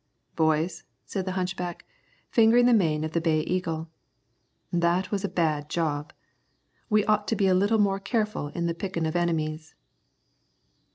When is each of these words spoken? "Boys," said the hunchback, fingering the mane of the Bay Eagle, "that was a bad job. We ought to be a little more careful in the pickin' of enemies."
"Boys," 0.35 0.83
said 1.05 1.25
the 1.25 1.33
hunchback, 1.33 1.85
fingering 2.31 2.65
the 2.65 2.73
mane 2.73 3.03
of 3.03 3.11
the 3.11 3.21
Bay 3.21 3.41
Eagle, 3.41 3.87
"that 4.73 5.11
was 5.11 5.23
a 5.23 5.29
bad 5.29 5.69
job. 5.69 6.11
We 6.89 7.05
ought 7.05 7.27
to 7.27 7.35
be 7.35 7.45
a 7.45 7.53
little 7.53 7.77
more 7.77 7.99
careful 7.99 8.47
in 8.47 8.65
the 8.65 8.73
pickin' 8.73 9.05
of 9.05 9.15
enemies." 9.15 9.75